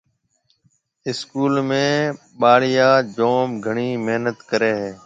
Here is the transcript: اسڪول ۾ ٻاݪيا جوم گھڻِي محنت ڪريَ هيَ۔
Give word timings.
اسڪول 1.09 1.53
۾ 1.69 1.85
ٻاݪيا 2.39 2.89
جوم 3.15 3.47
گھڻِي 3.65 3.89
محنت 4.05 4.37
ڪريَ 4.49 4.71
هيَ۔ 4.79 4.89